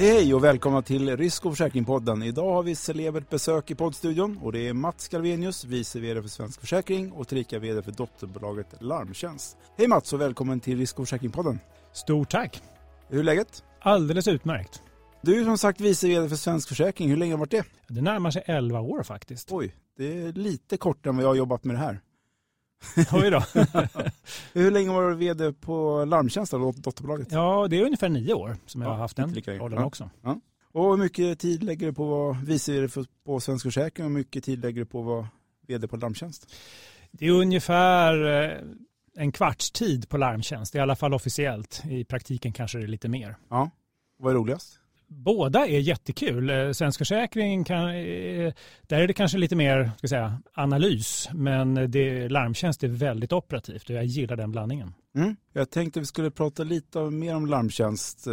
[0.00, 2.22] Hej och välkomna till Risk och försäkringpodden.
[2.22, 6.28] Idag har vi celebert besök i poddstudion och det är Mats Galvenius, vice vd för
[6.28, 9.56] Svensk Försäkring och tillika vd för dotterbolaget Larmtjänst.
[9.78, 11.58] Hej Mats och välkommen till Risk och försäkringpodden.
[11.92, 12.62] Stort tack.
[13.08, 13.64] Hur är läget?
[13.80, 14.82] Alldeles utmärkt.
[15.22, 17.10] Du är som sagt vice vd för Svensk Försäkring.
[17.10, 17.94] Hur länge har du varit det?
[17.94, 19.52] Det närmar sig 11 år faktiskt.
[19.52, 22.00] Oj, det är lite kortare än vad jag har jobbat med det här.
[23.12, 23.42] Oj då.
[24.60, 27.28] Hur länge var du vd på Larmtjänst, dotterbolaget?
[27.32, 29.84] Ja, det är ungefär nio år som jag Ja, har haft den rollen Ja.
[29.84, 30.10] också.
[30.72, 32.88] Och hur mycket tid lägger du på vara vice vd
[33.24, 35.28] på Svensk Försäkring och hur mycket tid lägger du på att vara
[35.66, 36.54] vd på Larmtjänst?
[37.12, 38.58] Det är ungefär eh,
[39.16, 41.82] en kvarts tid på larmtjänst, i alla fall officiellt.
[41.90, 43.36] I praktiken kanske det är lite mer.
[43.48, 43.70] Ja,
[44.18, 44.79] vad är roligast?
[45.12, 46.50] Båda är jättekul.
[46.50, 51.90] Eh, Svensk Försäkring, kan, eh, där är det kanske lite mer ska säga, analys, men
[51.90, 54.94] det, larmtjänst är väldigt operativt och jag gillar den blandningen.
[55.16, 55.36] Mm.
[55.52, 58.32] Jag tänkte vi skulle prata lite mer om larmtjänst eh,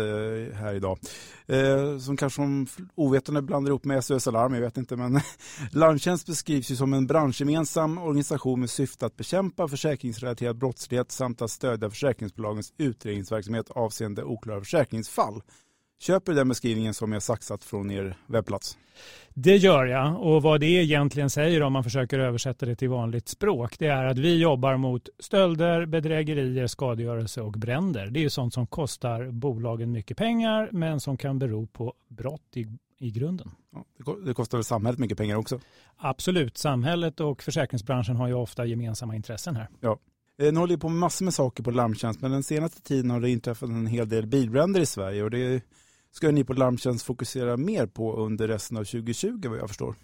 [0.58, 1.00] här idag.
[2.02, 4.95] Som kanske som ovetande blandar ihop med SOS Alarm, jag vet inte.
[4.95, 5.19] Men
[5.72, 11.52] larmtjänst beskrivs ju som en branschgemensam organisation med syfte att bekämpa försäkringsrelaterad brottslighet samt att
[11.52, 15.41] stödja försäkringsbolagens utredningsverksamhet avseende oklara försäkringsfall.
[16.00, 18.78] Köper du den beskrivningen som jag saxat från er webbplats?
[19.34, 23.28] Det gör jag och vad det egentligen säger om man försöker översätta det till vanligt
[23.30, 28.08] språk det är att vi jobbar mot stölder, bedrägerier, skadegörelse och bränder.
[28.08, 32.42] Det är ju sånt som kostar bolagen mycket pengar men som kan bero på brott
[32.58, 32.68] i,
[33.00, 33.52] i grunden.
[33.73, 35.59] Ja, det ko- det kostar väl samhället mycket pengar också?
[35.98, 39.68] Absolut, samhället och försäkringsbranschen har ju ofta gemensamma intressen här.
[40.40, 43.12] Eh, Ni håller ju på med massor med saker på larmtjänst men den senaste tiden
[43.12, 45.62] har det inträffat en hel del bilbränder i Sverige och det
[46.18, 49.96] ska ni på larmtjänst fokusera mer på under resten av 2020 vad jag förstår.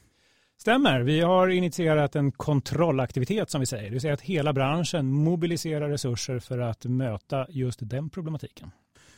[0.58, 3.83] Stämmer, vi har initierat en kontrollaktivitet som vi säger.
[3.83, 8.72] Det vill säga att hela branschen mobiliserar resurser för att möta just den problematiken.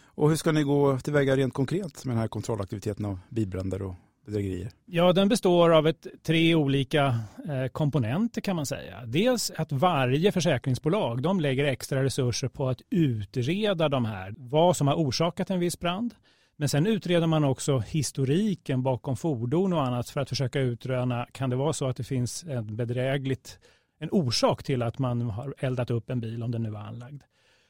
[0.06, 3.96] Och hur ska ni gå tillväga rent konkret med den här kontrollaktiviteten av bilbränder och
[4.26, 4.72] bedrägerier?
[4.86, 7.20] Ja, den består av ett, tre olika
[7.50, 9.06] eh, komponenter kan man säga.
[9.06, 14.88] Dels att varje försäkringsbolag de lägger extra resurser på att utreda de här, vad som
[14.88, 16.14] har orsakat en viss brand.
[16.58, 21.50] Men sen utreder man också historiken bakom fordon och annat för att försöka utröna, kan
[21.50, 23.60] det vara så att det finns en bedrägligt,
[24.00, 27.24] en orsak till att man har eldat upp en bil om den nu var anlagd.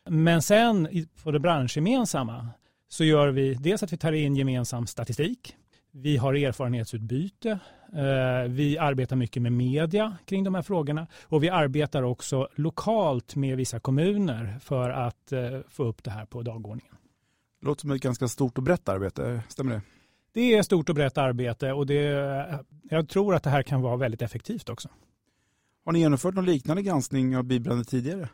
[0.10, 0.88] Men sen
[1.24, 2.50] på det branschgemensamma
[2.88, 5.56] så gör vi dels att vi tar in gemensam statistik.
[5.92, 7.60] Vi har erfarenhetsutbyte.
[7.94, 13.36] Eh, vi arbetar mycket med media kring de här frågorna och vi arbetar också lokalt
[13.36, 16.96] med vissa kommuner för att eh, få upp det här på dagordningen.
[17.66, 19.82] Låter som ett ganska stort och brett arbete, stämmer det?
[20.34, 22.02] Det är stort och brett arbete och det,
[22.90, 24.90] jag tror att det här kan vara väldigt effektivt också.
[25.86, 28.30] Har ni genomfört någon liknande granskning av bilbränder tidigare?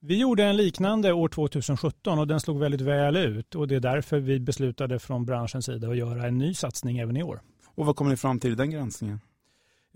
[0.00, 3.80] Vi gjorde en liknande år 2017 och den slog väldigt väl ut och det är
[3.80, 7.40] därför vi beslutade från branschens sida att göra en ny satsning även i år.
[7.74, 9.20] Och vad kommer ni fram till i den granskningen?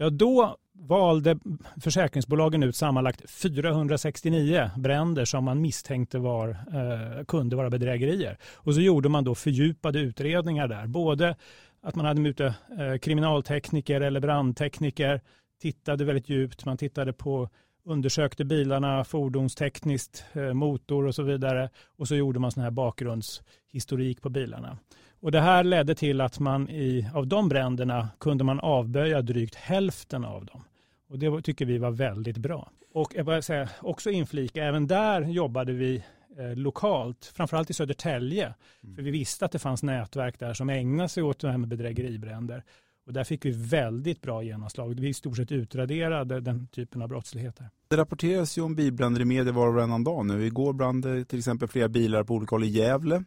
[0.02, 1.38] Ja, då valde
[1.80, 8.38] försäkringsbolagen ut sammanlagt 469 bränder som man misstänkte var, eh, kunde vara bedrägerier.
[8.54, 10.86] Och så gjorde man då fördjupade utredningar där.
[10.86, 11.36] Både
[11.82, 15.20] att man hade med ute eh, kriminaltekniker eller brandtekniker,
[15.62, 17.48] tittade väldigt djupt, man tittade på
[17.84, 21.70] undersökte bilarna fordonstekniskt, eh, motor och så vidare.
[21.96, 24.78] Och så gjorde man sån här bakgrundshistorik på bilarna.
[25.20, 29.54] Och det här ledde till att man i, av de bränderna kunde man avböja drygt
[29.54, 30.64] hälften av dem.
[31.08, 32.70] Och det tycker vi var väldigt bra.
[32.92, 36.02] Och jag bara säga, också inflika, även där jobbade vi
[36.38, 38.54] eh, lokalt, framförallt i Södertälje.
[38.96, 41.68] För vi visste att det fanns nätverk där som ägnade sig åt det här med
[41.68, 42.64] bedrägeribränder.
[43.06, 45.00] Och där fick vi väldigt bra genomslag.
[45.00, 47.70] Vi i stort sett utraderade den typen av brottsligheter.
[47.88, 50.46] Det rapporteras ju om bilbränder i media var och varannan dag nu.
[50.46, 53.24] Igår brann det till exempel flera bilar på olika håll i Gävle.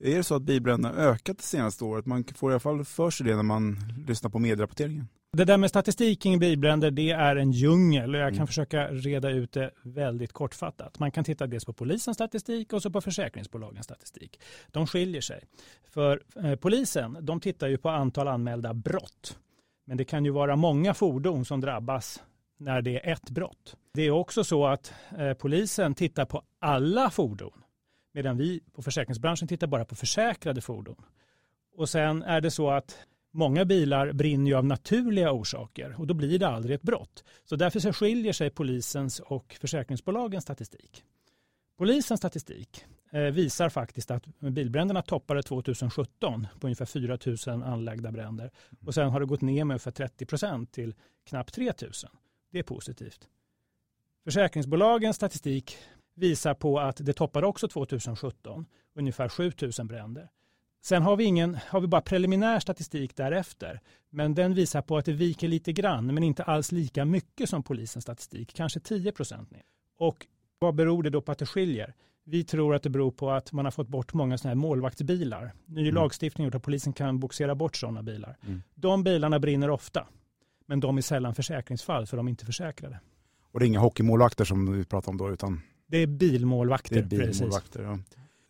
[0.00, 2.06] Är det så att bilbränderna ökat det senaste året?
[2.06, 3.76] Man får i alla fall för sig det när man
[4.06, 5.08] lyssnar på medierapporteringen.
[5.32, 8.46] Det där med statistik kring bilbränder, det är en djungel och jag kan Mm.
[8.46, 10.98] försöka reda ut det väldigt kortfattat.
[10.98, 14.40] Man kan titta dels på polisens statistik och så på försäkringsbolagens statistik.
[14.68, 15.40] De skiljer sig.
[15.90, 19.38] För eh, polisen, de tittar ju på antal anmälda brott.
[19.86, 22.22] Men det kan ju vara många fordon som drabbas
[22.58, 23.76] när det är ett brott.
[23.94, 27.52] Det är också så att eh, polisen tittar på alla fordon
[28.18, 31.04] medan vi på försäkringsbranschen tittar bara på försäkrade fordon.
[31.76, 32.98] Och sen är det så att
[33.30, 37.24] Många bilar brinner ju av naturliga orsaker och då blir det aldrig ett brott.
[37.44, 41.04] Så därför så skiljer sig polisens och försäkringsbolagens statistik.
[41.76, 48.50] Polisens statistik eh, visar faktiskt att bilbränderna toppade 2017 på ungefär 4 000 anlagda bränder
[48.86, 50.94] och sen har det gått ner med ungefär 30 procent till
[51.28, 51.92] knappt 3 000.
[52.52, 53.28] Det är positivt.
[54.24, 55.78] Försäkringsbolagens statistik
[56.18, 60.28] visar på att det toppade också 2017, ungefär 7 000 bränder.
[60.82, 63.80] Sen har vi, ingen, har vi bara preliminär statistik därefter.
[64.10, 67.62] Men den visar på att det viker lite grann, men inte alls lika mycket som
[67.62, 68.54] polisens statistik.
[68.54, 69.62] Kanske 10 procent ner.
[69.98, 70.26] Och
[70.58, 71.94] vad beror det då på att det skiljer?
[72.24, 75.52] Vi tror att det beror på att man har fått bort många sådana här målvaktsbilar.
[75.66, 75.94] Ny mm.
[75.94, 78.36] lagstiftning gjort att polisen kan boxera bort sådana bilar.
[78.46, 78.62] Mm.
[78.74, 80.06] De bilarna brinner ofta,
[80.66, 83.00] men de är sällan försäkringsfall för de är inte försäkrade.
[83.52, 85.30] Och det är inga hockeymålvakter som vi pratar om då?
[85.30, 85.60] Utan...
[85.88, 87.02] Det är bilmålvakter.
[87.02, 87.98] Det är bilmålvakter, ja.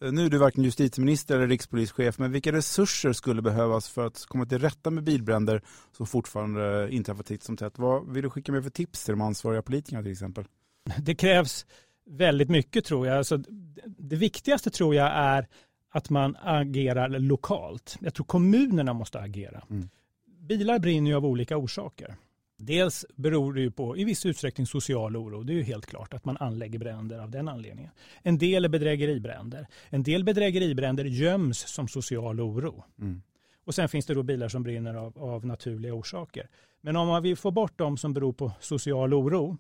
[0.03, 4.25] Eh, nu är du varken justitieminister eller rikspolischef, men vilka resurser skulle behövas för att
[4.27, 5.63] komma till rätta med bilbränder
[5.93, 7.79] som fortfarande inträffar titt som tätt?
[7.79, 10.45] Vad vill du skicka med för tips till de ansvariga politikerna till exempel?
[10.99, 11.67] Det krävs
[12.07, 13.19] väldigt mycket tror jag.
[13.19, 13.37] Alltså,
[13.87, 15.49] det viktigaste tror jag är
[15.91, 17.97] att man agerar lokalt.
[18.01, 19.63] Jag tror kommunerna måste agera.
[19.71, 19.89] Mm.
[20.41, 22.17] Bilar brinner ju av olika orsaker.
[22.61, 25.43] Dels beror det ju på i viss utsträckning social oro.
[25.43, 27.91] Det är ju helt klart att man anlägger bränder av den anledningen.
[28.23, 29.67] En del är bedrägeribränder.
[29.89, 32.85] En del bedrägeribränder göms som social oro.
[33.01, 33.23] Mm.
[33.65, 36.49] Och sen finns det då bilar som brinner av, av naturliga orsaker.
[36.81, 39.57] Men om man vill få bort de som beror på social oro,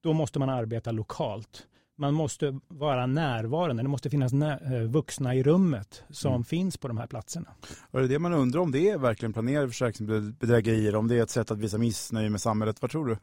[0.00, 3.82] då måste man arbeta lokalt man måste vara närvarande.
[3.82, 6.44] Det måste finnas eh, vuxna i rummet som mm.
[6.44, 7.48] finns på de här platserna.
[7.90, 11.22] Och det är det man undrar om det är verkligen planerade försäkringsbedrägerier, om det är
[11.22, 12.82] ett sätt att visa missnöje med samhället.
[12.82, 13.16] Vad tror du?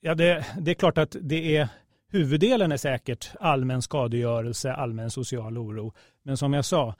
[0.00, 1.68] Ja, det, det är klart att det är
[2.10, 5.92] huvuddelen är säkert allmän skadegörelse, allmän social oro.
[6.22, 6.94] Men som jag sa,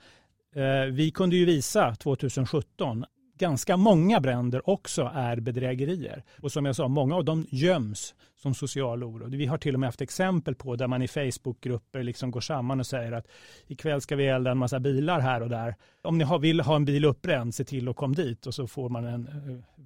[0.55, 3.05] eh, vi kunde ju visa 2017
[3.37, 6.23] ganska många bränder också är bedrägerier.
[6.41, 9.29] Och som jag sa, många av dem göms som social oro.
[9.29, 12.79] Vi har till och med haft exempel på där man i Facebookgrupper liksom går samman
[12.79, 13.27] och säger att
[13.67, 15.75] ikväll ska vi elda en massa bilar här och där.
[16.01, 18.89] Om ni vill ha en bil uppbränd, se till att kom dit och så får
[18.89, 19.27] man en,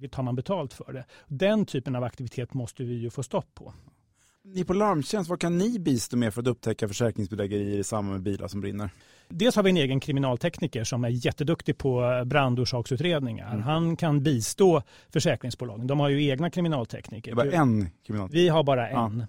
[0.02, 1.04] eh, tar man betalt för det.
[1.26, 3.72] Den typen av aktivitet måste vi ju få stopp på.
[4.44, 8.22] Ni på Larmtjänst, vad kan ni bistå med för att upptäcka försäkringsbedrägerier i samband med
[8.22, 8.90] bilar som brinner?
[9.28, 13.52] Dels har vi en egen kriminaltekniker som är jätteduktig på brandorsaksutredningar.
[13.52, 13.62] Mm.
[13.62, 14.82] Han kan bistå
[15.12, 15.86] försäkringsbolagen.
[15.86, 17.30] De har ju egna kriminaltekniker.
[17.30, 18.42] Det bara en kriminaltekniker?
[18.42, 19.18] Vi har bara en.
[19.20, 19.26] Ja.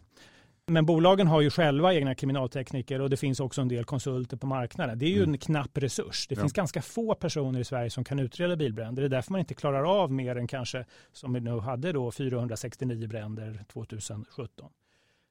[0.68, 4.48] Men bolagen har ju själva egna kriminaltekniker och det finns också en del konsulter på
[4.48, 5.00] marknaden.
[5.00, 5.32] Det är ju mm.
[5.32, 6.28] en knapp resurs.
[6.28, 6.42] Det ja.
[6.42, 9.02] finns ganska få personer i Sverige som kan utreda bilbränder.
[9.02, 12.12] Det är därför man inte klarar av mer än kanske, som vi nu hade då,
[12.12, 14.70] 469 bränder 2017.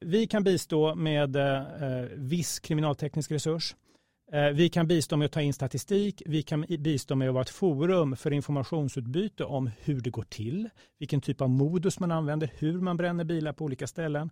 [0.05, 3.77] Vi kan bistå med eh, eh, viss kriminalteknisk resurs.
[4.33, 6.23] Eh, vi kan bistå med att ta in statistik.
[6.27, 10.69] Vi kan bistå med att vara ett forum för informationsutbyte om hur det går till,
[10.99, 14.31] vilken typ av modus man använder, hur man bränner bilar på olika ställen.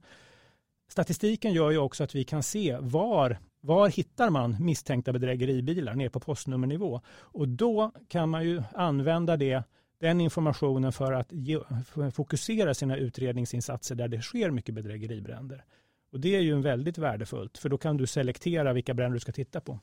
[0.89, 6.09] Statistiken gör ju också att vi kan se var, var hittar man misstänkta bedrägeribilar ner
[6.09, 7.01] på postnummernivå.
[7.09, 9.65] Och då kan man ju använda det
[10.01, 15.65] den informationen för att ge, för fokusera sina utredningsinsatser där det sker mycket bedrägeribränder.
[16.13, 19.33] Och det är ju väldigt värdefullt, för då kan du selektera vilka bränder du ska
[19.33, 19.79] titta på.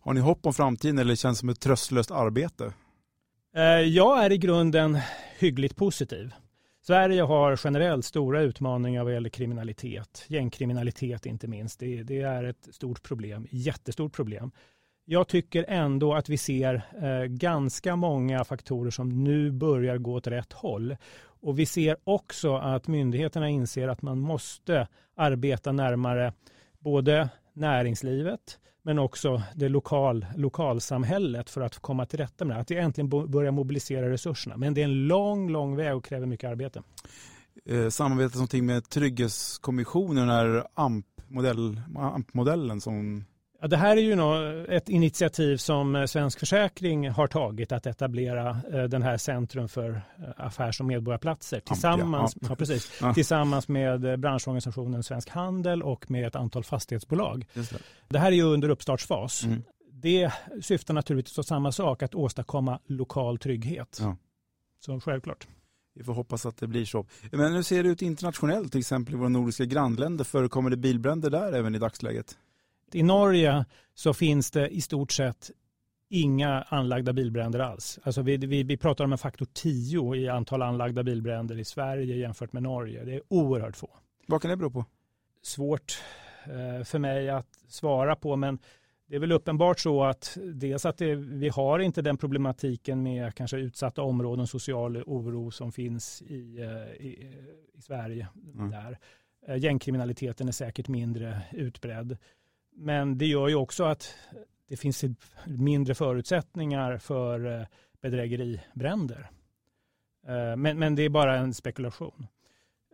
[0.00, 2.72] Har ni hopp om framtiden eller känns det som ett tröstlöst arbete?
[3.54, 4.98] Eh, jag är i grunden
[5.38, 6.32] hyggligt positiv.
[6.82, 11.80] Sverige har generellt stora utmaningar vad gäller kriminalitet, gängkriminalitet inte minst.
[11.80, 14.50] Det, det är ett stort problem, jättestort problem
[15.12, 20.26] jag tycker ändå att vi ser eh, ganska många faktorer som nu börjar gå åt
[20.26, 20.96] rätt håll.
[21.22, 26.32] Och vi ser också att myndigheterna inser att man måste arbeta närmare
[26.78, 32.60] både näringslivet men också det lokal, lokalsamhället för att komma till rätta med det.
[32.60, 34.56] Att vi äntligen börjar mobilisera resurserna.
[34.56, 36.82] Men det är en lång, lång väg och kräver mycket arbete.
[37.64, 43.24] Eh, samarbetet någonting med Trygghetskommissionen, den här AMP-modellen AMP som
[43.62, 48.60] Ja, det här är ju ett initiativ som eh, Svensk Försäkring har tagit att etablera
[48.72, 52.56] eh, den här Centrum för eh, affärs och medborgarplatser tillsammans, ja, ja.
[52.56, 57.46] precis, tillsammans med branschorganisationen Svensk Handel och med ett antal fastighetsbolag.
[57.54, 57.72] Det.
[58.08, 58.18] det.
[58.18, 59.44] här är ju under uppstartsfas.
[59.44, 59.62] Mm.
[59.92, 64.00] Det syftar naturligtvis till samma sak, att åstadkomma lokal trygghet.
[64.84, 65.46] Så självklart.
[65.94, 67.06] Vi får hoppas att det blir så.
[67.32, 70.24] Men hur ser det ut internationellt, till exempel i våra nordiska grannländer?
[70.24, 72.36] Förekommer det bilbränder där även i dagsläget?
[72.94, 75.50] I Norge så finns det i stort sett
[76.08, 77.98] inga anlagda bilbränder alls.
[78.02, 82.16] Alltså vi, vi, vi pratar om en faktor 10 i antal anlagda bilbränder i Sverige
[82.16, 83.04] jämfört med Norge.
[83.04, 83.90] Det är oerhört få.
[84.26, 84.84] Vad kan det bero på?
[85.42, 86.02] Svårt
[86.44, 88.58] eh, för mig att svara på, men
[89.06, 93.34] det är väl uppenbart så att dels att det, vi har inte den problematiken med
[93.34, 97.08] kanske utsatta områden, social oro som finns i, eh, i,
[97.74, 98.28] i Sverige.
[98.54, 98.70] Mm.
[98.70, 98.98] Där.
[99.46, 102.18] Eh, gängkriminaliteten är säkert mindre utbredd.
[102.80, 104.14] Men det gör ju också att
[104.68, 105.04] det finns
[105.46, 107.66] mindre förutsättningar för eh,
[108.00, 109.30] bedrägeribränder.
[110.26, 112.26] Eh, men, men det är bara en spekulation.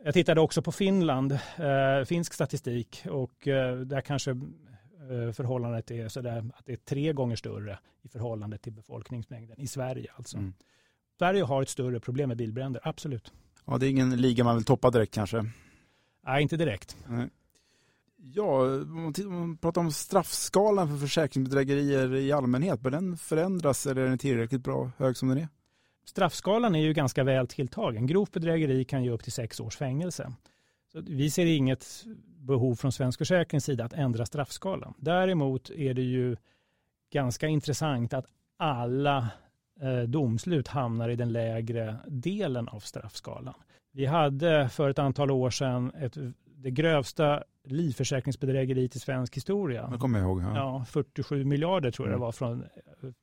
[0.05, 3.33] Jag tittade också på Finland, eh, finsk statistik och
[3.87, 4.40] där kanske
[5.33, 10.11] förhållandet är sådär att det är tre gånger större i förhållande till befolkningsmängden i Sverige.
[10.16, 10.37] Alltså.
[10.37, 10.55] Mm.
[11.19, 13.33] Sverige har ett större problem med bilbränder, absolut.
[13.64, 15.47] Ja, det är ingen liga man vill toppa direkt kanske?
[16.26, 16.97] Nej, inte direkt.
[17.09, 17.28] Nej.
[18.18, 24.08] Ja, om man pratar om straffskalan för försäkringsbedrägerier i allmänhet, bör den förändras eller är
[24.08, 25.49] den tillräckligt bra hög som den är?
[26.04, 28.06] Straffskalan är ju ganska väl tilltagen.
[28.06, 30.32] Grovt bedrägeri kan ge upp till sex års fängelse.
[30.92, 34.94] Så vi ser inget behov från Svensk Försäkrings sida att ändra straffskalan.
[34.99, 36.37] Däremot är det ju
[37.12, 39.28] ganska intressant att alla
[39.80, 43.54] eh, domslut hamnar i den lägre delen av straffskalan.
[43.92, 46.16] Vi hade för ett antal år sedan ett,
[46.66, 49.87] det grövsta livförsäkringsbedrägeriet i svensk historia.
[49.87, 50.42] Det kommer jag ihåg.
[50.42, 50.54] Ja.
[50.54, 52.20] ja 47 miljarder tror jag mm.
[52.20, 52.64] det var från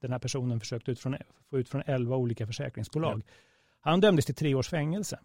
[0.02, 1.16] den här personen försökte ut från,
[1.50, 3.24] få ut från 11 olika försäkringsbolag.
[3.26, 3.34] Ja.
[3.80, 5.20] Han dömdes till tre års fängelse.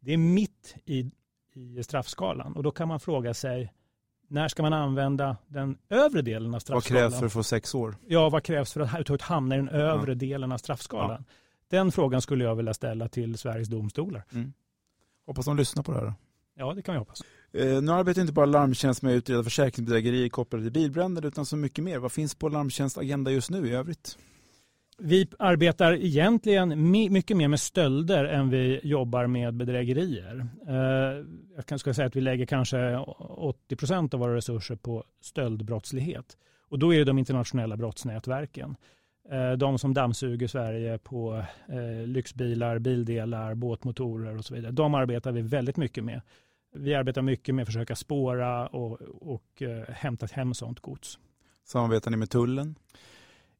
[0.00, 1.10] Det är mitt i,
[1.54, 3.72] i straffskalan och då kan man fråga sig
[4.28, 7.02] när ska man använda den övre delen av straffskalan?
[7.02, 7.96] Vad krävs för att få sex år?
[8.06, 10.14] Ja, vad krävs för att överhuvudtaget hamna i den övre ja.
[10.14, 11.24] delen av straffskalan?
[11.28, 11.34] Ja.
[11.68, 14.24] Den frågan skulle jag vilja ställa till Sveriges domstolar.
[14.32, 14.52] Mm.
[15.26, 16.14] Hoppas de lyssnar på det här.
[16.54, 17.22] Ja, det kan vi hoppas.
[17.58, 21.56] Eh, nu arbetar inte bara Larmtjänst med att utreda försäkringsbedrägerier kopplade till bilbränder utan så
[21.56, 21.98] mycket mer.
[21.98, 24.18] Vad finns på Larmtjänst agenda just nu i övrigt?
[24.98, 30.46] Vi arbetar egentligen mycket mer med stölder än vi jobbar med bedrägerier.
[30.68, 31.24] Eh,
[31.56, 36.36] jag kan säga att vi lägger kanske 80 procent av våra resurser på stöldbrottslighet.
[36.68, 38.76] Och då är det de internationella brottsnätverken.
[39.30, 41.44] Eh, de som dammsuger Sverige på
[42.06, 44.72] lyxbilar, bildelar, båtmotorer och så vidare.
[44.72, 46.20] De arbetar vi väldigt mycket med.
[46.76, 51.18] Vi arbetar mycket med att försöka spåra och, och uh, hämta hem sånt gods.
[51.64, 52.74] Samarbetar ni med tullen?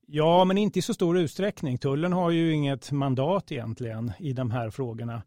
[0.06, 1.78] Ja, men inte i så stor utsträckning.
[1.78, 5.22] Tullen har ju inget mandat egentligen i de här frågorna.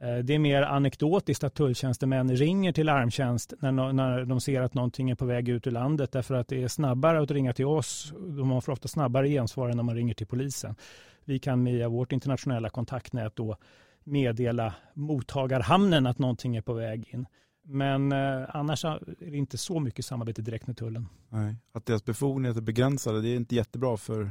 [0.00, 4.74] Eh, det är mer anekdotiskt att tulltjänstemän ringer till larmtjänst när, när de ser att
[4.74, 7.66] någonting är på väg ut ur landet därför att det är snabbare att ringa till
[7.66, 8.12] oss.
[8.18, 10.74] De får ofta snabbare gensvar än när man ringer till polisen.
[11.24, 13.56] Vi kan via vårt internationella kontaktnät då
[14.04, 17.26] meddela mottagarhamnen att någonting är på väg in.
[17.62, 21.08] Men eh, annars är det inte så mycket samarbete direkt med tullen.
[21.28, 21.56] Nej.
[21.72, 24.30] Att deras befogenheter är begränsade, det är inte jättebra för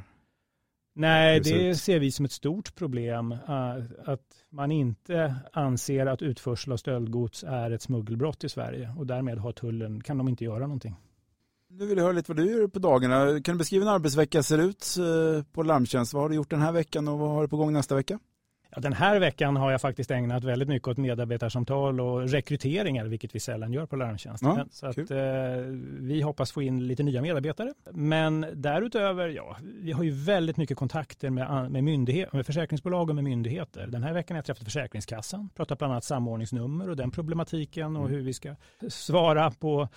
[1.00, 3.32] Nej, det ser vi som ett stort problem.
[3.32, 9.08] Uh, att man inte anser att utförsel av stöldgods är ett smuggelbrott i Sverige och
[9.08, 10.96] därmed har tullen, kan de inte göra någonting.
[11.70, 13.42] Nu vill jag höra lite vad du gör på dagarna.
[13.42, 16.14] Kan du beskriva hur en arbetsvecka ser ut uh, på Larmtjänst?
[16.14, 18.20] Vad har du gjort den här veckan och vad har du på gång nästa vecka?
[18.72, 23.36] Ja, den här veckan har jag faktiskt ägnat väldigt mycket åt medarbetarsamtal och rekryteringar, vilket
[23.36, 24.56] vi sällan gör på Larmtjänsten.
[24.58, 25.18] Ja, så att, eh,
[26.00, 27.74] vi hoppas få in lite nya medarbetare.
[27.92, 33.16] Men därutöver, ja, vi har ju väldigt mycket kontakter med, med, myndighet, med försäkringsbolag och
[33.16, 33.88] med myndigheter.
[33.88, 38.06] Den här veckan har jag träffat Försäkringskassan, pratat bland annat samordningsnummer och den problematiken och
[38.06, 38.16] mm.
[38.16, 38.56] hur vi ska
[38.88, 39.88] svara på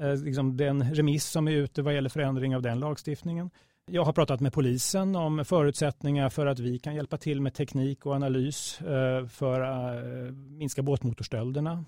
[0.00, 3.50] eh, liksom den remiss som är ute vad gäller förändring av den lagstiftningen.
[3.92, 8.06] Jag har pratat med polisen om förutsättningar för att vi kan hjälpa till med teknik
[8.06, 11.84] och analys eh, för att eh, minska båtmotorstölderna.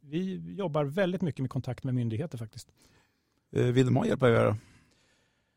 [0.00, 2.68] Vi jobbar väldigt mycket med kontakt med myndigheter faktiskt.
[3.52, 4.56] Eh, vill de ha hjälp att göra?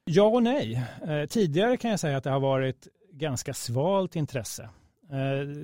[0.05, 0.83] Ja och nej.
[1.29, 4.69] Tidigare kan jag säga att det har varit ganska svalt intresse.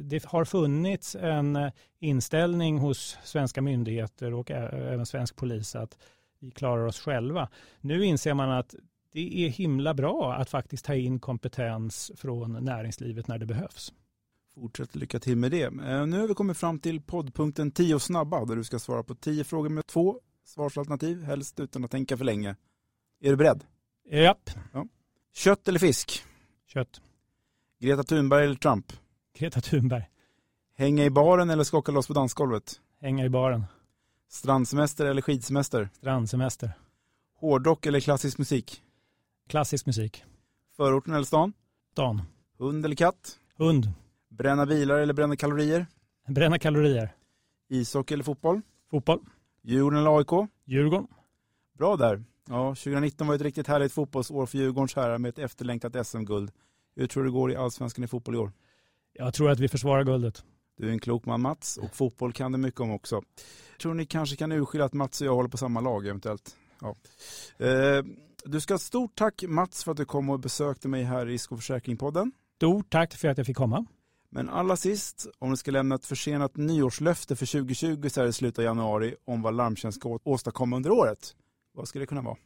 [0.03, 5.97] Det har funnits en inställning hos svenska myndigheter och även svensk polis att
[6.39, 7.49] vi klarar oss själva.
[7.81, 8.75] Nu inser man att
[9.11, 13.93] det är himla bra att faktiskt ta in kompetens från näringslivet när det behövs.
[14.55, 15.63] Fortsätt lycka till med det.
[15.63, 19.15] Eh, nu har vi kommit fram till poddpunkten 10 snabba där du ska svara på
[19.15, 22.55] 10 frågor med två svarsalternativ, helst utan att tänka för länge.
[23.21, 23.63] Är du beredd?
[24.11, 24.49] Japp.
[24.73, 24.87] Ja.
[25.33, 26.23] Kött eller fisk?
[26.67, 27.01] Kött.
[27.79, 28.93] Greta Thunberg eller Trump?
[29.37, 30.09] Greta Thunberg.
[30.75, 32.81] Hänga i baren eller skaka loss på dansgolvet?
[33.01, 33.65] Hänga i baren.
[34.29, 35.89] Strandsemester eller skidsemester?
[35.93, 36.71] Strandsemester.
[37.35, 38.83] Hårdrock eller klassisk musik?
[39.49, 40.23] Klassisk musik.
[40.77, 41.53] Förorten eller stan?
[41.91, 42.21] Stan.
[42.57, 43.39] Hund eller katt?
[43.57, 43.91] Hund.
[44.29, 45.85] Bränna bilar eller bränna kalorier?
[46.27, 47.15] Bränna kalorier.
[47.69, 48.61] Ishockey eller fotboll?
[48.91, 49.19] Fotboll.
[49.61, 50.49] Djurgården eller AIK?
[50.65, 51.07] Djurgården.
[51.77, 52.23] Bra där.
[52.49, 56.51] Ja, 2019 var ett riktigt härligt fotbollsår för Djurgårdens herrar med ett efterlängtat SM-guld.
[56.95, 58.51] Hur tror du det går i allsvenskan i fotboll i år?
[59.13, 60.43] Jag tror att vi försvarar guldet.
[60.77, 63.21] Du är en klok man Mats och fotboll kan du mycket om också.
[63.81, 66.55] tror ni kanske kan urskilja att Mats och jag håller på samma lag eventuellt.
[66.81, 66.95] Ja.
[67.65, 68.03] Eh,
[68.45, 71.33] du ska ha stort tack Mats för att du kom och besökte mig här i
[71.33, 72.31] Risk och försäkringpodden.
[72.55, 73.85] Stort tack för att jag fick komma.
[74.29, 78.33] Men allra sist, om du ska lämna ett försenat nyårslöfte för 2020 så här i
[78.33, 81.35] slutet av januari om vad Larmtjänst ska åstadkomma under året.
[81.73, 82.37] Vad skulle det kunna vara?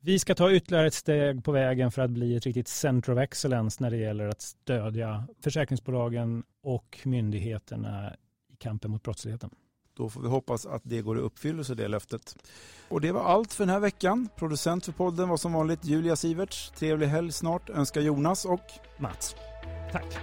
[0.00, 3.18] Vi ska ta ytterligare ett steg på vägen för att bli ett riktigt center of
[3.18, 8.14] excellence när det gäller att stödja försäkringsbolagen och myndigheterna
[8.52, 9.50] i kampen mot brottsligheten.
[9.96, 12.36] Då får vi hoppas att det går i uppfyllelse det löftet.
[12.88, 14.28] Och det var allt för den här veckan.
[14.36, 16.72] Producent för podden var som vanligt Julia Siverts.
[16.78, 18.64] Trevlig helg snart önskar Jonas och
[18.98, 19.34] Mats.
[19.92, 20.18] Tack.